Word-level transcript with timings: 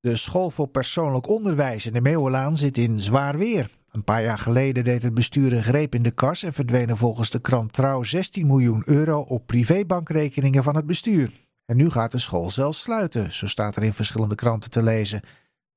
De 0.00 0.16
school 0.16 0.50
voor 0.50 0.68
persoonlijk 0.68 1.28
onderwijs 1.28 1.86
in 1.86 1.92
de 1.92 2.00
Meeuwelaan 2.00 2.56
zit 2.56 2.78
in 2.78 3.00
zwaar 3.00 3.38
weer. 3.38 3.70
Een 3.90 4.04
paar 4.04 4.22
jaar 4.22 4.38
geleden 4.38 4.84
deed 4.84 5.02
het 5.02 5.14
bestuur 5.14 5.52
een 5.52 5.62
greep 5.62 5.94
in 5.94 6.02
de 6.02 6.10
kas 6.10 6.42
en 6.42 6.52
verdwenen 6.52 6.96
volgens 6.96 7.30
de 7.30 7.40
krant 7.40 7.72
Trouw 7.72 8.02
16 8.02 8.46
miljoen 8.46 8.82
euro 8.86 9.20
op 9.20 9.46
privébankrekeningen 9.46 10.62
van 10.62 10.76
het 10.76 10.86
bestuur. 10.86 11.32
En 11.66 11.76
nu 11.76 11.90
gaat 11.90 12.12
de 12.12 12.18
school 12.18 12.50
zelfs 12.50 12.80
sluiten, 12.80 13.32
zo 13.32 13.46
staat 13.46 13.76
er 13.76 13.82
in 13.82 13.92
verschillende 13.92 14.34
kranten 14.34 14.70
te 14.70 14.82
lezen. 14.82 15.20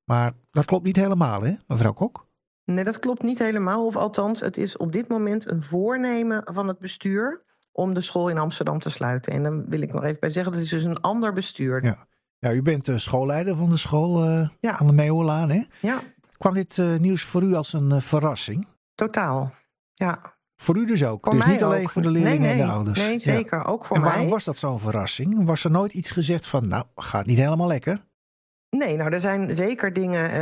Maar 0.04 0.34
dat 0.52 0.66
klopt 0.66 0.86
niet 0.86 0.96
helemaal, 0.96 1.42
hè, 1.42 1.54
mevrouw 1.68 1.94
Kok? 1.94 2.28
Nee, 2.66 2.84
dat 2.84 3.00
klopt 3.00 3.24
niet 3.24 3.40
helemaal. 3.40 3.86
Of 3.86 3.96
althans, 3.96 4.40
het 4.40 4.58
is 4.58 4.78
op 4.78 4.92
dit 4.92 5.08
moment 5.08 5.52
een 5.52 5.64
voornemen 5.64 6.42
van 6.46 6.68
het 6.68 6.80
bestuur 6.80 7.44
om 7.72 7.94
de 7.94 8.02
school 8.02 8.30
in 8.30 8.38
Amsterdam 8.38 8.80
te 8.80 8.90
sluiten. 8.90 9.34
En 9.34 9.44
dan 9.44 9.70
wil 9.70 9.82
ik 9.82 9.94
nog 9.94 10.04
even 10.04 10.20
bij 10.20 10.30
zeggen, 10.30 10.52
dat 10.52 10.62
is 10.62 10.70
dus 10.70 10.84
een 10.84 11.02
ander 11.02 11.34
bestuur. 11.34 11.84
Ja, 11.86 12.08
ja 12.44 12.54
u 12.54 12.62
bent 12.62 12.86
de 12.86 13.00
schoolleider 13.00 13.56
van 13.56 13.70
de 13.70 13.78
school 13.78 14.30
uh, 14.30 14.48
ja. 14.60 14.78
aan 14.78 14.88
de 14.88 14.94
Meeuwelaan, 14.94 15.50
hè? 15.50 15.62
Ja. 15.82 16.00
Kwam 16.38 16.54
dit 16.54 16.78
uh, 16.78 17.00
nieuws 17.00 17.24
voor 17.24 17.44
u 17.44 17.54
als 17.54 17.74
een 17.74 17.90
uh, 17.90 18.02
verrassing? 18.02 18.68
Totaal, 18.96 19.52
ja. 19.94 20.20
Voor 20.56 20.78
u 20.78 20.86
dus 20.86 21.04
ook? 21.04 21.26
Voor 21.26 21.36
dus 21.36 21.46
niet 21.46 21.64
alleen 21.64 21.84
ook. 21.84 21.90
voor 21.90 22.02
de 22.02 22.10
leerlingen 22.10 22.42
nee, 22.42 22.50
nee, 22.50 22.62
en 22.62 22.68
de 22.68 22.74
ouders? 22.74 23.00
Nee, 23.00 23.20
zeker. 23.20 23.58
Ja. 23.58 23.64
Ook 23.64 23.86
voor 23.86 23.96
en 23.96 24.02
mij. 24.02 24.12
waarom 24.12 24.30
was 24.30 24.44
dat 24.44 24.58
zo'n 24.58 24.80
verrassing? 24.80 25.46
Was 25.46 25.64
er 25.64 25.72
nooit 25.72 25.94
iets 25.94 26.12
gezegd 26.12 26.46
van, 26.46 26.68
nou, 26.68 26.86
gaat 26.96 27.26
niet 27.26 27.38
helemaal 27.38 27.68
lekker? 27.68 28.04
Nee, 28.70 28.98
nou, 28.98 29.14
er 29.14 29.20
zijn 29.20 29.56
zeker 29.56 29.94
dingen 29.94 30.36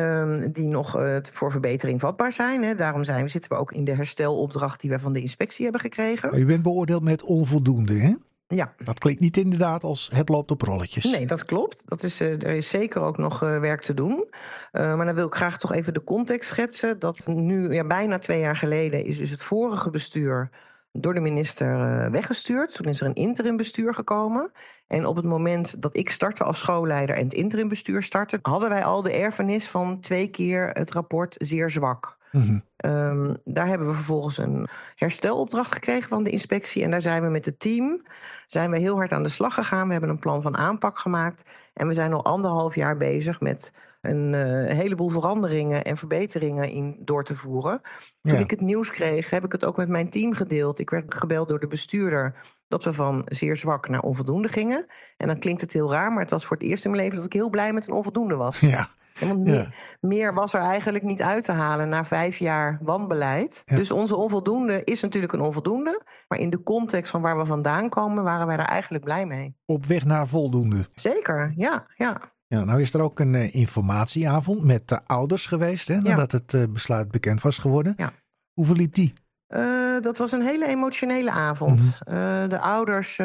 uh, 0.43 0.47
die 0.51 0.67
nog 0.67 0.99
uh, 0.99 1.17
voor 1.21 1.51
verbetering 1.51 1.99
vatbaar 1.99 2.33
zijn. 2.33 2.63
Hè. 2.63 2.75
Daarom 2.75 3.03
zijn, 3.03 3.29
zitten 3.29 3.51
we 3.51 3.57
ook 3.57 3.71
in 3.71 3.83
de 3.83 3.95
herstelopdracht 3.95 4.81
die 4.81 4.89
we 4.89 4.99
van 4.99 5.13
de 5.13 5.21
inspectie 5.21 5.63
hebben 5.63 5.81
gekregen. 5.81 6.39
U 6.39 6.45
bent 6.45 6.63
beoordeeld 6.63 7.03
met 7.03 7.23
onvoldoende, 7.23 7.99
hè? 7.99 8.13
Ja. 8.51 8.73
Dat 8.77 8.99
klinkt 8.99 9.21
niet 9.21 9.37
inderdaad 9.37 9.83
als 9.83 10.09
het 10.13 10.29
loopt 10.29 10.51
op 10.51 10.61
rolletjes. 10.61 11.11
Nee, 11.11 11.27
dat 11.27 11.45
klopt. 11.45 11.83
Dat 11.85 12.03
is, 12.03 12.21
uh, 12.21 12.31
er 12.31 12.55
is 12.55 12.69
zeker 12.69 13.01
ook 13.01 13.17
nog 13.17 13.43
uh, 13.43 13.59
werk 13.59 13.81
te 13.81 13.93
doen. 13.93 14.27
Uh, 14.71 14.95
maar 14.95 15.05
dan 15.05 15.15
wil 15.15 15.27
ik 15.27 15.35
graag 15.35 15.57
toch 15.57 15.73
even 15.73 15.93
de 15.93 16.03
context 16.03 16.49
schetsen. 16.49 16.99
Dat 16.99 17.27
nu, 17.27 17.73
ja, 17.73 17.83
bijna 17.83 18.19
twee 18.19 18.39
jaar 18.39 18.55
geleden, 18.55 19.05
is 19.05 19.17
dus 19.17 19.29
het 19.29 19.43
vorige 19.43 19.89
bestuur 19.89 20.49
door 20.91 21.13
de 21.13 21.19
minister 21.19 21.77
weggestuurd. 22.11 22.75
Toen 22.75 22.85
is 22.85 23.01
er 23.01 23.07
een 23.07 23.13
interimbestuur 23.13 23.93
gekomen. 23.93 24.51
En 24.87 25.05
op 25.05 25.15
het 25.15 25.25
moment 25.25 25.81
dat 25.81 25.97
ik 25.97 26.09
startte 26.09 26.43
als 26.43 26.59
schoolleider 26.59 27.15
en 27.15 27.23
het 27.23 27.33
interimbestuur 27.33 28.03
startte, 28.03 28.39
hadden 28.41 28.69
wij 28.69 28.83
al 28.83 29.01
de 29.01 29.13
erfenis 29.13 29.67
van 29.67 29.99
twee 29.99 30.27
keer 30.27 30.69
het 30.69 30.91
rapport 30.91 31.35
zeer 31.37 31.69
zwak. 31.69 32.19
Mm 32.31 32.41
-hmm. 32.41 32.69
Um, 32.85 33.37
daar 33.43 33.67
hebben 33.67 33.87
we 33.87 33.93
vervolgens 33.93 34.37
een 34.37 34.67
herstelopdracht 34.95 35.71
gekregen 35.71 36.09
van 36.09 36.23
de 36.23 36.29
inspectie. 36.29 36.83
En 36.83 36.91
daar 36.91 37.01
zijn 37.01 37.21
we 37.21 37.29
met 37.29 37.45
het 37.45 37.59
team 37.59 38.01
zijn 38.47 38.71
we 38.71 38.77
heel 38.77 38.95
hard 38.95 39.11
aan 39.11 39.23
de 39.23 39.29
slag 39.29 39.53
gegaan. 39.53 39.85
We 39.85 39.91
hebben 39.91 40.09
een 40.09 40.19
plan 40.19 40.41
van 40.41 40.57
aanpak 40.57 40.99
gemaakt. 40.99 41.69
En 41.73 41.87
we 41.87 41.93
zijn 41.93 42.13
al 42.13 42.25
anderhalf 42.25 42.75
jaar 42.75 42.97
bezig 42.97 43.39
met 43.39 43.73
een 44.01 44.33
uh, 44.33 44.41
heleboel 44.73 45.09
veranderingen 45.09 45.83
en 45.83 45.97
verbeteringen 45.97 46.69
in 46.69 46.97
door 46.99 47.23
te 47.23 47.35
voeren. 47.35 47.81
Toen 48.21 48.33
Ja. 48.33 48.39
ik 48.39 48.49
het 48.49 48.61
nieuws 48.61 48.91
kreeg, 48.91 49.29
heb 49.29 49.45
ik 49.45 49.51
het 49.51 49.65
ook 49.65 49.77
met 49.77 49.89
mijn 49.89 50.09
team 50.09 50.33
gedeeld. 50.33 50.79
Ik 50.79 50.89
werd 50.89 51.13
gebeld 51.13 51.49
door 51.49 51.59
de 51.59 51.67
bestuurder 51.67 52.35
dat 52.67 52.83
we 52.83 52.93
van 52.93 53.21
zeer 53.25 53.57
zwak 53.57 53.89
naar 53.89 54.01
onvoldoende 54.01 54.47
gingen. 54.49 54.85
En 55.17 55.27
dan 55.27 55.39
klinkt 55.39 55.61
het 55.61 55.73
heel 55.73 55.91
raar, 55.91 56.11
maar 56.11 56.21
het 56.21 56.29
was 56.29 56.45
voor 56.45 56.57
het 56.57 56.65
eerst 56.65 56.85
in 56.85 56.91
mijn 56.91 57.03
leven 57.03 57.17
dat 57.17 57.25
ik 57.25 57.33
heel 57.33 57.49
blij 57.49 57.73
met 57.73 57.87
een 57.87 57.93
onvoldoende 57.93 58.35
was. 58.35 58.59
Ja. 58.71 58.89
Want 59.19 59.47
Ja. 59.47 59.53
meer, 59.53 59.97
meer 59.99 60.33
was 60.33 60.53
er 60.53 60.61
eigenlijk 60.61 61.03
niet 61.03 61.21
uit 61.21 61.43
te 61.43 61.51
halen 61.51 61.89
na 61.89 62.05
vijf 62.05 62.37
jaar 62.37 62.79
wanbeleid. 62.81 63.61
Ja. 63.65 63.75
Dus 63.75 63.91
onze 63.91 64.15
onvoldoende 64.15 64.83
is 64.83 65.01
natuurlijk 65.01 65.33
een 65.33 65.41
onvoldoende. 65.41 66.01
Maar 66.27 66.39
in 66.39 66.49
de 66.49 66.63
context 66.63 67.11
van 67.11 67.21
waar 67.21 67.37
we 67.37 67.45
vandaan 67.45 67.89
komen, 67.89 68.23
waren 68.23 68.47
wij 68.47 68.57
daar 68.57 68.67
eigenlijk 68.69 69.03
blij 69.03 69.25
mee. 69.25 69.55
Op 69.65 69.85
weg 69.85 70.05
naar 70.05 70.27
voldoende. 70.27 70.89
Zeker, 70.93 71.51
ja, 71.55 71.85
ja. 71.95 72.21
Ja, 72.47 72.63
nou 72.63 72.81
is 72.81 72.93
er 72.93 73.01
ook 73.01 73.19
een 73.19 73.35
eh, 73.35 73.55
informatieavond 73.55 74.63
met 74.63 74.87
de 74.87 75.01
ouders 75.05 75.45
geweest, 75.45 75.87
hè, 75.87 76.01
nadat 76.01 76.31
het 76.31 76.53
eh, 76.53 76.63
besluit 76.69 77.11
bekend 77.11 77.41
was 77.41 77.57
geworden. 77.57 77.93
Ja. 77.97 78.11
Hoe 78.53 78.65
verliep 78.65 78.93
die? 78.93 79.13
Eh, 79.47 79.99
dat 80.01 80.17
was 80.17 80.31
een 80.31 80.41
hele 80.41 80.67
emotionele 80.67 81.31
avond. 81.31 81.99
Mhm. 82.05 82.49
De 82.49 82.59
ouders 82.59 83.17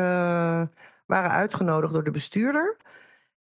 waren 1.06 1.30
uitgenodigd 1.30 1.92
door 1.92 2.04
de 2.04 2.10
bestuurder. 2.10 2.76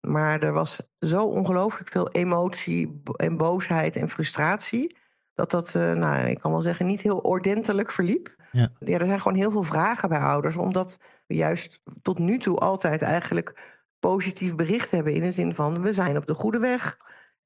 Maar 0.08 0.42
er 0.42 0.52
was 0.52 0.80
zo 0.98 1.24
ongelooflijk 1.24 1.90
veel 1.90 2.10
emotie 2.10 3.02
en 3.16 3.36
boosheid 3.36 3.96
en 3.96 4.08
frustratie. 4.08 4.96
Dat 5.34 5.50
dat, 5.50 5.74
eh, 5.74 5.92
nou, 5.92 6.26
ik 6.26 6.40
kan 6.40 6.52
wel 6.52 6.60
zeggen, 6.60 6.86
niet 6.86 7.00
heel 7.00 7.18
ordentelijk 7.18 7.90
verliep. 7.90 8.34
Ja. 8.52 8.72
ja, 8.78 8.98
er 8.98 9.06
zijn 9.06 9.20
gewoon 9.20 9.38
heel 9.38 9.50
veel 9.50 9.62
vragen 9.62 10.08
bij 10.08 10.18
ouders. 10.18 10.56
Omdat 10.56 10.98
we 11.26 11.34
juist 11.34 11.80
tot 12.02 12.18
nu 12.18 12.38
toe 12.38 12.58
altijd 12.58 13.02
eigenlijk 13.02 13.80
positief 13.98 14.54
bericht 14.54 14.90
hebben. 14.90 15.14
In 15.14 15.20
de 15.20 15.32
zin 15.32 15.54
van, 15.54 15.82
we 15.82 15.92
zijn 15.92 16.16
op 16.16 16.26
de 16.26 16.34
goede 16.34 16.58
weg. 16.58 16.98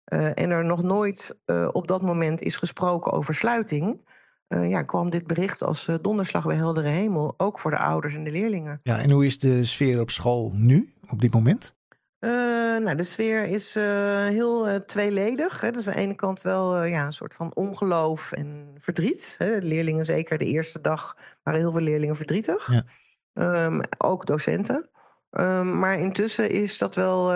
Eh, 0.05 0.39
en 0.39 0.51
er 0.51 0.65
nog 0.65 0.83
nooit 0.83 1.39
eh, 1.45 1.69
op 1.73 1.89
dat 1.89 2.03
moment 2.03 2.41
is 2.41 2.57
gesproken 2.57 3.13
over 3.13 3.35
sluiting. 3.35 4.15
Ja, 4.49 4.83
kwam 4.83 5.11
dit 5.11 5.27
bericht 5.27 5.63
als 5.63 5.89
donderslag 6.01 6.47
bij 6.47 6.57
heldere 6.57 6.89
hemel. 6.89 7.35
Ook 7.37 7.59
voor 7.59 7.71
de 7.71 7.79
ouders 7.79 8.15
en 8.15 8.25
de 8.25 8.31
leerlingen. 8.31 8.81
Ja, 8.83 8.99
en 8.99 9.11
hoe 9.11 9.25
is 9.25 9.39
de 9.39 9.65
sfeer 9.65 10.01
op 10.01 10.11
school 10.11 10.51
nu, 10.55 10.95
op 11.11 11.21
dit 11.21 11.35
moment? 11.35 11.76
Eh, 12.27 12.33
nou, 12.83 12.97
de 12.97 13.03
sfeer 13.03 13.45
is 13.45 13.77
eh, 13.77 13.85
heel 14.25 14.69
eh, 14.69 14.77
tweeledig. 14.77 15.61
Hè. 15.61 15.71
Dus 15.71 15.87
aan 15.87 15.93
de 15.93 16.01
ene 16.01 16.15
kant 16.15 16.43
wel 16.43 16.85
ja, 16.85 17.05
een 17.05 17.13
soort 17.13 17.35
van 17.35 17.55
ongeloof 17.55 18.33
en 18.33 18.75
verdriet. 18.79 19.35
Hè. 19.39 19.57
Leerlingen, 19.57 20.05
zeker 20.05 20.39
de 20.39 20.45
eerste 20.45 20.81
dag, 20.81 21.17
waren 21.43 21.61
heel 21.61 21.73
veel 21.73 21.81
leerlingen 21.81 22.17
verdrietig. 22.17 22.73
Ja. 22.73 22.85
Ehm, 23.35 23.81
ook 23.99 24.27
docenten. 24.27 24.89
Ehm, 25.31 25.79
maar 25.79 25.99
intussen 25.99 26.51
is 26.51 26.79
dat 26.79 26.95
wel 26.95 27.33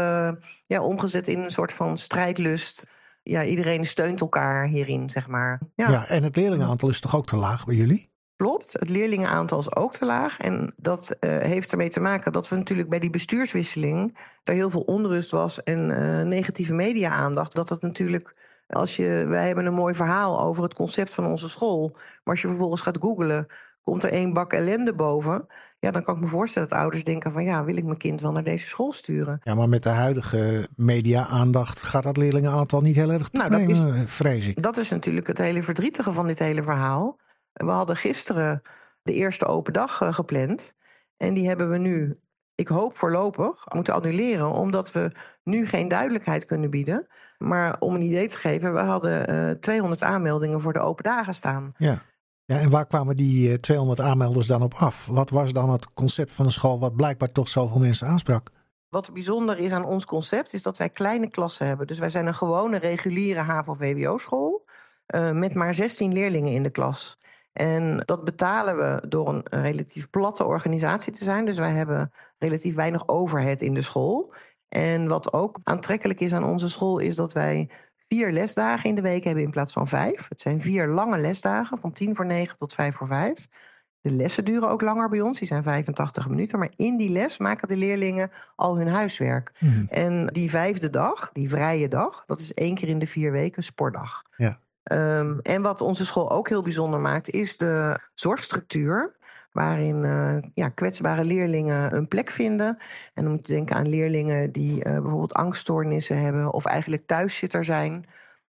ja, 0.66 0.82
omgezet 0.82 1.28
in 1.28 1.40
een 1.40 1.50
soort 1.50 1.72
van 1.72 1.98
strijdlust. 1.98 2.88
Ja, 3.22 3.44
iedereen 3.44 3.84
steunt 3.84 4.20
elkaar 4.20 4.66
hierin, 4.66 5.10
zeg 5.10 5.28
maar. 5.28 5.60
Ja. 5.74 5.90
Ja, 5.90 6.06
en 6.06 6.22
het 6.22 6.36
leerlingenaantal 6.36 6.88
is 6.88 7.00
toch 7.00 7.16
ook 7.16 7.26
te 7.26 7.36
laag 7.36 7.64
bij 7.64 7.74
jullie? 7.74 8.09
Klopt. 8.40 8.72
Het 8.72 8.88
leerlingenaantal 8.88 9.58
is 9.58 9.76
ook 9.76 9.92
te 9.92 10.06
laag. 10.06 10.38
En 10.38 10.74
dat 10.76 11.10
eh, 11.10 11.38
heeft 11.38 11.70
ermee 11.70 11.88
te 11.88 12.00
maken 12.00 12.32
dat 12.32 12.48
we 12.48 12.56
natuurlijk 12.56 12.88
bij 12.88 12.98
die 12.98 13.10
bestuurswisseling... 13.10 14.18
er 14.44 14.54
heel 14.54 14.70
veel 14.70 14.80
onrust 14.80 15.30
was 15.30 15.62
en 15.62 15.90
eh, 15.90 16.26
negatieve 16.26 16.74
media-aandacht. 16.74 17.54
Dat 17.54 17.68
dat 17.68 17.82
natuurlijk... 17.82 18.34
Als 18.68 18.96
je, 18.96 19.24
wij 19.28 19.46
hebben 19.46 19.66
een 19.66 19.74
mooi 19.74 19.94
verhaal 19.94 20.40
over 20.40 20.62
het 20.62 20.74
concept 20.74 21.14
van 21.14 21.26
onze 21.26 21.48
school. 21.48 21.90
Maar 21.94 22.34
als 22.34 22.40
je 22.40 22.48
vervolgens 22.48 22.82
gaat 22.82 22.98
googlen, 23.00 23.46
komt 23.82 24.02
er 24.02 24.10
één 24.12 24.32
bak 24.32 24.52
ellende 24.52 24.94
boven. 24.94 25.46
Ja, 25.78 25.90
dan 25.90 26.02
kan 26.02 26.14
ik 26.14 26.20
me 26.20 26.26
voorstellen 26.26 26.68
dat 26.68 26.78
ouders 26.78 27.04
denken 27.04 27.32
van... 27.32 27.44
ja, 27.44 27.64
wil 27.64 27.76
ik 27.76 27.84
mijn 27.84 27.96
kind 27.96 28.20
wel 28.20 28.32
naar 28.32 28.44
deze 28.44 28.68
school 28.68 28.92
sturen? 28.92 29.40
Ja, 29.44 29.54
maar 29.54 29.68
met 29.68 29.82
de 29.82 29.88
huidige 29.88 30.68
media-aandacht 30.76 31.82
gaat 31.82 32.02
dat 32.02 32.16
leerlingenaantal 32.16 32.80
niet 32.80 32.96
heel 32.96 33.10
erg 33.10 33.32
Nou, 33.32 33.50
dat 33.50 33.60
is- 33.60 33.82
toenemen, 33.82 34.08
vrees 34.08 34.46
ik. 34.46 34.62
Dat 34.62 34.76
is 34.76 34.90
natuurlijk 34.90 35.26
het 35.26 35.38
hele 35.38 35.62
verdrietige 35.62 36.12
van 36.12 36.26
dit 36.26 36.38
hele 36.38 36.62
verhaal. 36.62 37.16
We 37.52 37.70
hadden 37.70 37.96
gisteren 37.96 38.62
de 39.02 39.12
eerste 39.12 39.46
open 39.46 39.72
dag 39.72 40.00
eh, 40.00 40.12
gepland. 40.12 40.74
En 41.16 41.34
die 41.34 41.48
hebben 41.48 41.70
we 41.70 41.78
nu, 41.78 42.20
ik 42.54 42.68
hoop 42.68 42.96
voorlopig, 42.96 43.64
moeten 43.74 43.94
annuleren. 43.94 44.52
Omdat 44.52 44.92
we 44.92 45.12
nu 45.44 45.66
geen 45.66 45.88
duidelijkheid 45.88 46.44
kunnen 46.44 46.70
bieden. 46.70 47.06
Maar 47.38 47.76
om 47.78 47.94
een 47.94 48.02
idee 48.02 48.28
te 48.28 48.36
geven, 48.36 48.72
we 48.74 48.80
hadden 48.80 49.26
eh 49.26 49.50
200 49.50 50.02
aanmeldingen 50.02 50.60
voor 50.60 50.72
de 50.72 50.80
open 50.80 51.04
dagen 51.04 51.34
staan. 51.34 51.72
Ja. 51.76 52.02
ja, 52.44 52.58
en 52.58 52.70
waar 52.70 52.86
kwamen 52.86 53.16
die 53.16 53.50
eh, 53.50 53.56
200 53.58 54.00
aanmelders 54.00 54.46
dan 54.46 54.62
op 54.62 54.74
af? 54.74 55.06
Wat 55.06 55.30
was 55.30 55.52
dan 55.52 55.70
het 55.70 55.92
concept 55.92 56.32
van 56.32 56.46
de 56.46 56.52
school 56.52 56.78
wat 56.78 56.96
blijkbaar 56.96 57.32
toch 57.32 57.48
zoveel 57.48 57.78
mensen 57.80 58.06
aansprak? 58.06 58.50
Wat 58.88 59.12
bijzonder 59.12 59.58
is 59.58 59.70
aan 59.70 59.84
ons 59.84 60.04
concept, 60.04 60.52
is 60.52 60.62
dat 60.62 60.78
wij 60.78 60.88
kleine 60.88 61.30
klassen 61.30 61.66
hebben. 61.66 61.86
Dus 61.86 61.98
wij 61.98 62.10
zijn 62.10 62.26
een 62.26 62.34
gewone 62.34 62.78
reguliere 62.78 63.40
HAVO-VWO-school. 63.40 64.68
eh, 65.06 65.30
met 65.30 65.54
maar 65.54 65.74
16 65.74 66.12
leerlingen 66.12 66.52
in 66.52 66.62
de 66.62 66.70
klas. 66.70 67.18
En 67.52 68.02
dat 68.04 68.24
betalen 68.24 68.76
we 68.76 69.08
door 69.08 69.28
een 69.28 69.62
relatief 69.62 70.10
platte 70.10 70.44
organisatie 70.44 71.12
te 71.12 71.24
zijn. 71.24 71.44
Dus 71.44 71.58
wij 71.58 71.72
hebben 71.72 72.12
relatief 72.38 72.74
weinig 72.74 73.08
overhead 73.08 73.60
in 73.60 73.74
de 73.74 73.82
school. 73.82 74.32
En 74.68 75.08
wat 75.08 75.32
ook 75.32 75.58
aantrekkelijk 75.62 76.20
is 76.20 76.32
aan 76.32 76.44
onze 76.44 76.68
school, 76.68 76.98
is 76.98 77.14
dat 77.14 77.32
wij 77.32 77.70
vier 78.08 78.30
lesdagen 78.30 78.88
in 78.88 78.94
de 78.94 79.02
week 79.02 79.24
hebben 79.24 79.44
in 79.44 79.50
plaats 79.50 79.72
van 79.72 79.88
vijf. 79.88 80.28
Het 80.28 80.40
zijn 80.40 80.60
vier 80.60 80.86
lange 80.86 81.18
lesdagen, 81.18 81.78
van 81.78 81.92
tien 81.92 82.16
voor 82.16 82.26
negen 82.26 82.58
tot 82.58 82.74
vijf 82.74 82.94
voor 82.94 83.06
vijf. 83.06 83.48
De 84.00 84.10
lessen 84.10 84.44
duren 84.44 84.68
ook 84.68 84.80
langer 84.80 85.08
bij 85.08 85.20
ons, 85.20 85.38
die 85.38 85.48
zijn 85.48 85.62
85 85.62 86.28
minuten. 86.28 86.58
Maar 86.58 86.72
in 86.76 86.96
die 86.96 87.10
les 87.10 87.38
maken 87.38 87.68
de 87.68 87.76
leerlingen 87.76 88.30
al 88.56 88.76
hun 88.76 88.88
huiswerk. 88.88 89.52
Mhm. 89.58 89.84
En 89.88 90.26
die 90.26 90.50
vijfde 90.50 90.90
dag, 90.90 91.30
die 91.32 91.48
vrije 91.48 91.88
dag, 91.88 92.24
dat 92.26 92.40
is 92.40 92.54
één 92.54 92.74
keer 92.74 92.88
in 92.88 92.98
de 92.98 93.06
vier 93.06 93.32
weken 93.32 93.62
sportdag. 93.62 94.22
Ja. 94.36 94.60
Ehm, 94.82 95.38
en 95.38 95.62
wat 95.62 95.80
onze 95.80 96.04
school 96.04 96.30
ook 96.30 96.48
heel 96.48 96.62
bijzonder 96.62 97.00
maakt, 97.00 97.30
is 97.30 97.56
de 97.56 97.98
zorgstructuur. 98.14 99.12
Waarin 99.52 100.04
eh, 100.04 100.38
ja, 100.54 100.68
kwetsbare 100.68 101.24
leerlingen 101.24 101.94
een 101.96 102.08
plek 102.08 102.30
vinden. 102.30 102.76
En 103.14 103.22
dan 103.24 103.32
moet 103.32 103.46
je 103.46 103.52
denken 103.52 103.76
aan 103.76 103.88
leerlingen 103.88 104.52
die 104.52 104.84
eh, 104.84 104.92
bijvoorbeeld 104.92 105.34
angststoornissen 105.34 106.20
hebben 106.20 106.52
of 106.52 106.64
eigenlijk 106.64 107.06
thuiszitter 107.06 107.64
zijn. 107.64 108.06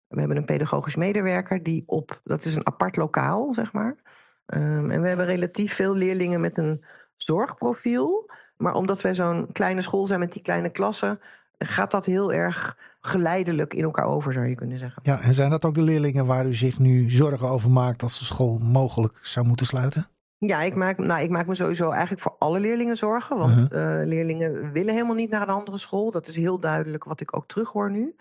We 0.08 0.18
hebben 0.18 0.36
een 0.36 0.44
pedagogisch 0.44 0.96
medewerker 0.96 1.62
die 1.62 1.82
op, 1.86 2.20
dat 2.24 2.44
is 2.44 2.56
een 2.56 2.66
apart 2.66 2.96
lokaal, 2.96 3.54
zeg 3.54 3.72
maar. 3.72 3.96
Ehm, 4.46 4.90
en 4.90 5.00
we 5.00 5.08
hebben 5.08 5.26
relatief 5.26 5.74
veel 5.74 5.94
leerlingen 5.94 6.40
met 6.40 6.58
een 6.58 6.84
zorgprofiel. 7.16 8.30
Maar 8.56 8.74
omdat 8.74 9.02
wij 9.02 9.14
zo'n 9.14 9.52
kleine 9.52 9.82
school 9.82 10.06
zijn 10.06 10.20
met 10.20 10.32
die 10.32 10.42
kleine 10.42 10.70
klassen, 10.70 11.20
gaat 11.58 11.90
dat 11.90 12.06
heel 12.06 12.32
erg 12.32 12.76
geleidelijk 13.00 13.74
in 13.74 13.82
elkaar 13.82 14.04
over, 14.04 14.32
zou 14.32 14.46
je 14.46 14.54
kunnen 14.54 14.78
zeggen. 14.78 15.02
Ja, 15.04 15.20
en 15.20 15.34
zijn 15.34 15.50
dat 15.50 15.64
ook 15.64 15.74
de 15.74 15.82
leerlingen 15.82 16.26
waar 16.26 16.46
u 16.46 16.54
zich 16.54 16.78
nu 16.78 17.10
zorgen 17.10 17.48
over 17.48 17.70
maakt 17.70 18.02
als 18.02 18.18
de 18.18 18.24
school 18.24 18.58
mogelijk 18.58 19.18
zou 19.22 19.46
moeten 19.46 19.66
sluiten? 19.66 20.06
Ja, 20.38 20.62
ik 20.62 20.74
maak, 20.74 20.98
nou, 20.98 21.22
ik 21.22 21.30
maak 21.30 21.46
me 21.46 21.54
sowieso 21.54 21.90
eigenlijk 21.90 22.22
voor 22.22 22.36
alle 22.38 22.60
leerlingen 22.60 22.96
zorgen. 22.96 23.38
Want 23.38 23.60
uh 23.60 24.00
leerlingen 24.04 24.72
willen 24.72 24.94
helemaal 24.94 25.14
niet 25.14 25.30
naar 25.30 25.42
een 25.42 25.54
andere 25.54 25.78
school. 25.78 26.10
Dat 26.10 26.26
is 26.26 26.36
heel 26.36 26.60
duidelijk 26.60 27.04
wat 27.04 27.20
ik 27.20 27.36
ook 27.36 27.46
terughoor 27.46 27.90
nu. 27.90 28.14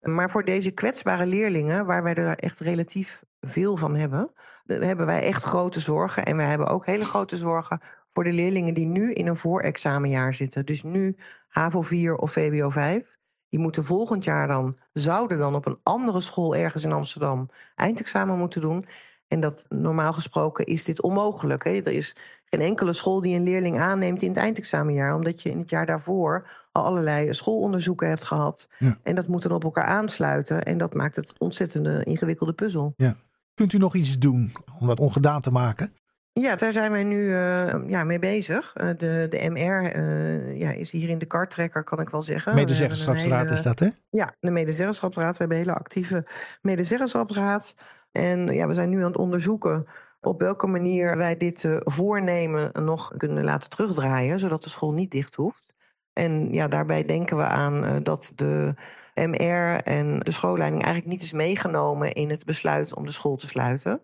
Maar 0.00 0.30
voor 0.30 0.44
deze 0.44 0.70
kwetsbare 0.70 1.26
leerlingen, 1.26 1.86
waar 1.86 2.02
wij 2.02 2.14
er 2.14 2.38
echt 2.38 2.60
relatief 2.60 3.22
veel 3.40 3.76
van 3.76 3.94
hebben, 3.94 4.30
hebben 4.66 5.06
wij 5.06 5.22
echt 5.22 5.42
grote 5.42 5.80
zorgen. 5.80 6.24
En 6.24 6.36
wij 6.36 6.46
hebben 6.46 6.66
ook 6.66 6.86
hele 6.86 7.04
grote 7.04 7.36
zorgen 7.36 7.80
voor 8.12 8.24
de 8.24 8.32
leerlingen 8.32 8.74
die 8.74 8.86
nu 8.86 9.12
in 9.12 9.26
een 9.26 9.36
voorexamenjaar 9.36 10.34
zitten. 10.34 10.66
Dus 10.66 10.82
nu 10.82 11.16
HAVO 11.48 11.82
4 11.82 12.16
of 12.16 12.32
VWO 12.32 12.70
5. 12.70 13.18
Die 13.48 13.60
moeten 13.60 13.84
volgend 13.84 14.24
jaar 14.24 14.48
dan, 14.48 14.76
zouden 14.92 15.38
dan 15.38 15.54
op 15.54 15.66
een 15.66 15.78
andere 15.82 16.20
school 16.20 16.56
ergens 16.56 16.84
in 16.84 16.92
Amsterdam 16.92 17.48
eindexamen 17.74 18.38
moeten 18.38 18.60
doen. 18.60 18.86
En 19.28 19.40
dat 19.40 19.66
normaal 19.68 20.12
gesproken 20.12 20.64
is 20.64 20.84
dit 20.84 21.02
onmogelijk. 21.02 21.64
Hè? 21.64 21.70
Er 21.70 21.92
is 21.92 22.16
geen 22.44 22.60
enkele 22.60 22.92
school 22.92 23.20
die 23.20 23.36
een 23.36 23.42
leerling 23.42 23.80
aanneemt 23.80 24.22
in 24.22 24.28
het 24.28 24.36
eindexamenjaar, 24.36 25.14
omdat 25.14 25.42
je 25.42 25.50
in 25.50 25.58
het 25.58 25.70
jaar 25.70 25.86
daarvoor 25.86 26.66
al 26.72 26.84
allerlei 26.84 27.34
schoolonderzoeken 27.34 28.08
hebt 28.08 28.24
gehad. 28.24 28.68
Ja. 28.78 28.98
En 29.02 29.14
dat 29.14 29.26
moet 29.26 29.42
dan 29.42 29.52
op 29.52 29.64
elkaar 29.64 29.84
aansluiten. 29.84 30.64
En 30.64 30.78
dat 30.78 30.94
maakt 30.94 31.16
het 31.16 31.34
ontzettende 31.38 32.04
ingewikkelde 32.04 32.52
puzzel. 32.52 32.94
Ja. 32.96 33.16
Kunt 33.54 33.72
u 33.72 33.78
nog 33.78 33.94
iets 33.94 34.18
doen 34.18 34.52
om 34.80 34.86
dat 34.86 35.00
ongedaan 35.00 35.40
te 35.40 35.50
maken? 35.50 35.92
Ja, 36.34 36.56
daar 36.56 36.72
zijn 36.72 36.92
wij 36.92 37.04
nu 37.04 37.18
uh, 37.18 37.88
ja, 37.88 38.04
mee 38.04 38.18
bezig. 38.18 38.74
Uh, 38.76 38.88
de, 38.96 39.26
de 39.30 39.50
MR 39.50 39.58
uh, 39.58 40.50
eh, 40.50 40.58
ja, 40.58 40.70
is 40.70 40.90
hier 40.90 41.08
in 41.08 41.18
de 41.18 41.26
karttrekker, 41.26 41.84
kan 41.84 42.00
ik 42.00 42.08
wel 42.08 42.22
zeggen. 42.22 42.54
Medezeggenschapsraad 42.54 43.50
is 43.50 43.62
dat, 43.62 43.78
hè? 43.78 43.88
Ja, 44.10 44.34
de 44.40 44.50
medezeggenschapsraad. 44.50 45.32
We 45.32 45.38
hebben 45.38 45.56
een 45.56 45.62
hele 45.62 45.78
actieve 45.78 46.24
medezeggenschapsraad. 46.62 47.76
En 48.12 48.46
ja, 48.46 48.66
we 48.66 48.74
zijn 48.74 48.88
nu 48.88 48.98
aan 48.98 49.10
het 49.10 49.16
onderzoeken 49.16 49.86
op 50.20 50.40
welke 50.40 50.66
manier 50.66 51.16
wij 51.16 51.36
dit 51.36 51.68
voornemen 51.78 52.70
nog 52.84 53.12
kunnen 53.16 53.44
laten 53.44 53.70
terugdraaien, 53.70 54.38
zodat 54.38 54.62
de 54.62 54.70
school 54.70 54.92
niet 54.92 55.10
dicht 55.10 55.34
hoeft. 55.34 55.74
En 56.12 56.52
ja, 56.52 56.68
daarbij 56.68 57.04
denken 57.04 57.36
we 57.36 57.44
aan 57.44 58.02
dat 58.02 58.32
de 58.36 58.74
MR 59.14 59.80
en 59.82 60.18
de 60.18 60.32
schoolleiding 60.32 60.82
eigenlijk 60.82 61.12
niet 61.12 61.22
is 61.22 61.32
meegenomen 61.32 62.12
in 62.12 62.30
het 62.30 62.44
besluit 62.44 62.94
om 62.94 63.06
de 63.06 63.12
school 63.12 63.36
te 63.36 63.46
sluiten. 63.46 64.02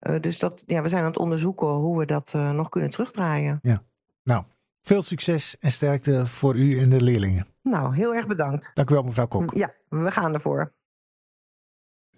Uh, 0.00 0.20
dus 0.20 0.38
dat, 0.38 0.62
ja, 0.66 0.82
we 0.82 0.88
zijn 0.88 1.02
aan 1.02 1.08
het 1.08 1.18
onderzoeken 1.18 1.66
hoe 1.66 1.98
we 1.98 2.06
dat 2.06 2.32
uh, 2.36 2.50
nog 2.50 2.68
kunnen 2.68 2.90
terugdraaien. 2.90 3.58
Ja, 3.62 3.82
nou, 4.22 4.44
veel 4.82 5.02
succes 5.02 5.58
en 5.58 5.70
sterkte 5.70 6.26
voor 6.26 6.56
u 6.56 6.80
en 6.80 6.88
de 6.88 7.02
leerlingen. 7.02 7.46
Nou, 7.62 7.94
heel 7.94 8.14
erg 8.14 8.26
bedankt. 8.26 8.70
Dank 8.74 8.90
u 8.90 8.94
wel, 8.94 9.02
mevrouw 9.02 9.26
Kok. 9.26 9.54
Ja, 9.54 9.74
we 9.88 10.10
gaan 10.10 10.34
ervoor. 10.34 10.72